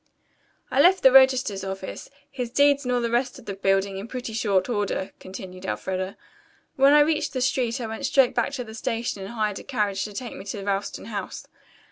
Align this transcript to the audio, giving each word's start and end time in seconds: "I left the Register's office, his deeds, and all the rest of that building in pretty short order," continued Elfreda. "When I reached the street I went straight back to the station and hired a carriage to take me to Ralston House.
"I 0.71 0.81
left 0.81 1.03
the 1.03 1.11
Register's 1.11 1.63
office, 1.63 2.09
his 2.31 2.49
deeds, 2.49 2.83
and 2.85 2.91
all 2.91 3.01
the 3.01 3.11
rest 3.11 3.37
of 3.37 3.45
that 3.45 3.61
building 3.61 3.99
in 3.99 4.07
pretty 4.07 4.33
short 4.33 4.67
order," 4.67 5.11
continued 5.19 5.63
Elfreda. 5.63 6.17
"When 6.75 6.91
I 6.91 7.01
reached 7.01 7.33
the 7.33 7.39
street 7.41 7.79
I 7.79 7.85
went 7.85 8.07
straight 8.07 8.33
back 8.33 8.51
to 8.53 8.63
the 8.63 8.73
station 8.73 9.21
and 9.21 9.29
hired 9.33 9.59
a 9.59 9.63
carriage 9.63 10.03
to 10.05 10.13
take 10.13 10.33
me 10.33 10.43
to 10.45 10.63
Ralston 10.63 11.05
House. 11.05 11.45